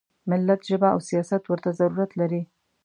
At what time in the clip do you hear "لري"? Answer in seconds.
2.19-2.41